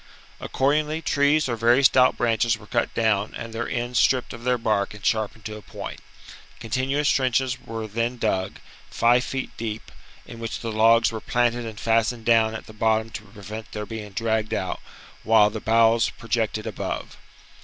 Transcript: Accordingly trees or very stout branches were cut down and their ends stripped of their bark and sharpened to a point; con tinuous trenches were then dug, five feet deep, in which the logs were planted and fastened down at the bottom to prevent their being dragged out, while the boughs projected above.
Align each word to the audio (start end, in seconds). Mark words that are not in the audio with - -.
Accordingly 0.39 0.99
trees 1.03 1.47
or 1.47 1.55
very 1.55 1.83
stout 1.83 2.17
branches 2.17 2.57
were 2.57 2.65
cut 2.65 2.91
down 2.95 3.35
and 3.35 3.53
their 3.53 3.69
ends 3.69 3.99
stripped 3.99 4.33
of 4.33 4.43
their 4.45 4.57
bark 4.57 4.95
and 4.95 5.05
sharpened 5.05 5.45
to 5.45 5.57
a 5.57 5.61
point; 5.61 5.99
con 6.59 6.71
tinuous 6.71 7.13
trenches 7.13 7.61
were 7.61 7.85
then 7.85 8.17
dug, 8.17 8.59
five 8.89 9.23
feet 9.23 9.51
deep, 9.57 9.91
in 10.25 10.39
which 10.39 10.61
the 10.61 10.71
logs 10.71 11.11
were 11.11 11.21
planted 11.21 11.67
and 11.67 11.79
fastened 11.79 12.25
down 12.25 12.55
at 12.55 12.65
the 12.65 12.73
bottom 12.73 13.11
to 13.11 13.21
prevent 13.25 13.73
their 13.73 13.85
being 13.85 14.11
dragged 14.13 14.55
out, 14.55 14.79
while 15.21 15.51
the 15.51 15.59
boughs 15.61 16.09
projected 16.09 16.65
above. 16.65 17.17